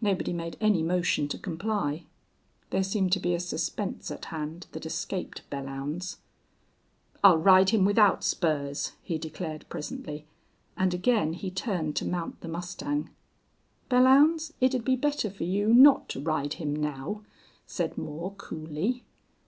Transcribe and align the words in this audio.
Nobody 0.00 0.32
made 0.32 0.56
any 0.58 0.82
motion 0.82 1.28
to 1.28 1.36
comply. 1.36 2.06
There 2.70 2.82
seemed 2.82 3.12
to 3.12 3.20
be 3.20 3.34
a 3.34 3.38
suspense 3.40 4.10
at 4.10 4.24
hand 4.24 4.66
that 4.72 4.86
escaped 4.86 5.42
Belllounds. 5.50 6.16
"I'll 7.22 7.36
ride 7.36 7.68
him 7.68 7.84
without 7.84 8.24
spurs," 8.24 8.92
he 9.02 9.18
declared, 9.18 9.66
presently, 9.68 10.24
and 10.78 10.94
again 10.94 11.34
he 11.34 11.50
turned 11.50 11.94
to 11.96 12.06
mount 12.06 12.40
the 12.40 12.48
mustang. 12.48 13.10
"Belllounds, 13.90 14.54
it'd 14.62 14.82
be 14.82 14.96
better 14.96 15.28
for 15.28 15.44
you 15.44 15.74
not 15.74 16.08
to 16.08 16.20
ride 16.22 16.54
him 16.54 16.74
now," 16.74 17.22
said 17.66 17.98
Moore, 17.98 18.32
coolly. 18.38 19.04